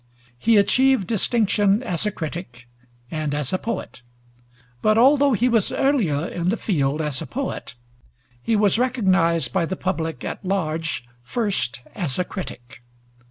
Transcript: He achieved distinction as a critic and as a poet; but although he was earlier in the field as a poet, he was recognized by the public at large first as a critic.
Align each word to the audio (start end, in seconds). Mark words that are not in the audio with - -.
He 0.39 0.57
achieved 0.57 1.05
distinction 1.05 1.83
as 1.83 2.07
a 2.07 2.11
critic 2.11 2.67
and 3.11 3.35
as 3.35 3.53
a 3.53 3.59
poet; 3.59 4.01
but 4.81 4.97
although 4.97 5.33
he 5.33 5.47
was 5.47 5.71
earlier 5.71 6.25
in 6.27 6.49
the 6.49 6.57
field 6.57 7.01
as 7.01 7.21
a 7.21 7.27
poet, 7.27 7.75
he 8.41 8.55
was 8.55 8.79
recognized 8.79 9.53
by 9.53 9.67
the 9.67 9.75
public 9.75 10.25
at 10.25 10.43
large 10.43 11.05
first 11.21 11.81
as 11.93 12.17
a 12.17 12.23
critic. 12.25 12.81